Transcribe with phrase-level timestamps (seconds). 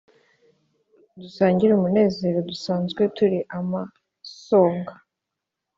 [1.19, 4.93] Dusangire umunezero Dusanzwe turi amasonga